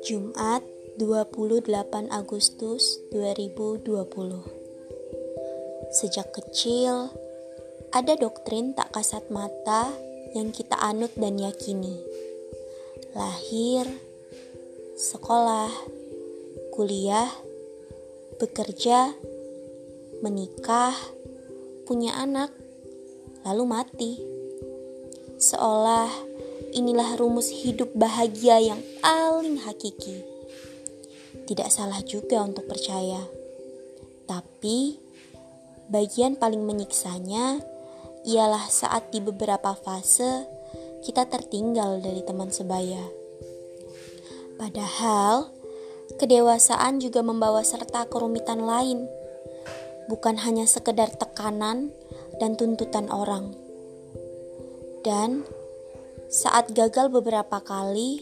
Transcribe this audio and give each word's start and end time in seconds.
Jumat 0.00 0.64
28 0.96 2.08
Agustus 2.08 3.04
2020 3.12 3.84
Sejak 5.92 6.32
kecil, 6.32 7.12
ada 7.92 8.16
doktrin 8.16 8.72
tak 8.72 8.96
kasat 8.96 9.28
mata 9.28 9.92
yang 10.32 10.48
kita 10.48 10.80
anut 10.80 11.12
dan 11.12 11.36
yakini. 11.36 12.00
Lahir, 13.12 13.84
sekolah, 14.96 15.68
kuliah, 16.72 17.28
bekerja, 18.40 19.12
menikah, 20.24 20.96
punya 21.84 22.16
anak, 22.16 22.61
lalu 23.46 23.64
mati. 23.66 24.12
Seolah 25.38 26.10
inilah 26.72 27.18
rumus 27.18 27.50
hidup 27.50 27.92
bahagia 27.92 28.62
yang 28.62 28.80
paling 29.02 29.60
hakiki. 29.62 30.24
Tidak 31.42 31.68
salah 31.68 32.00
juga 32.06 32.40
untuk 32.46 32.70
percaya, 32.70 33.20
tapi 34.30 34.96
bagian 35.90 36.38
paling 36.38 36.62
menyiksanya 36.62 37.60
ialah 38.22 38.70
saat 38.70 39.10
di 39.10 39.18
beberapa 39.18 39.74
fase 39.74 40.46
kita 41.02 41.26
tertinggal 41.26 41.98
dari 41.98 42.22
teman 42.22 42.54
sebaya. 42.54 43.02
Padahal, 44.54 45.50
kedewasaan 46.22 47.02
juga 47.02 47.26
membawa 47.26 47.66
serta 47.66 48.06
kerumitan 48.06 48.62
lain, 48.62 49.10
bukan 50.06 50.38
hanya 50.46 50.70
sekedar 50.70 51.10
tekanan 51.18 51.90
dan 52.42 52.58
tuntutan 52.58 53.06
orang. 53.06 53.54
Dan 55.06 55.46
saat 56.26 56.74
gagal 56.74 57.06
beberapa 57.14 57.62
kali, 57.62 58.18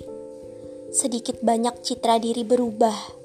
sedikit 0.93 1.41
banyak 1.41 1.81
citra 1.81 2.21
diri 2.21 2.45
berubah, 2.45 3.17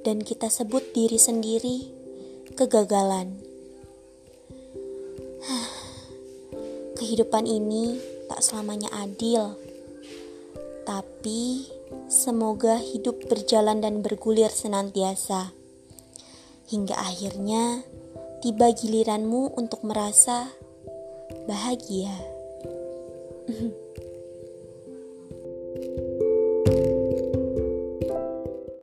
dan 0.00 0.24
kita 0.24 0.48
sebut 0.48 0.96
diri 0.96 1.20
sendiri 1.20 1.92
kegagalan. 2.56 3.44
Kehidupan 6.96 7.44
ini 7.44 8.00
tak 8.24 8.40
selamanya 8.40 8.88
adil, 9.04 9.52
tapi 10.88 11.68
semoga 12.08 12.80
hidup 12.80 13.28
berjalan 13.28 13.84
dan 13.84 14.00
bergulir 14.00 14.48
senantiasa 14.48 15.52
hingga 16.70 16.94
akhirnya 16.94 17.82
tiba 18.40 18.72
giliranmu 18.72 19.52
untuk 19.60 19.84
merasa 19.84 20.48
bahagia. 21.44 22.12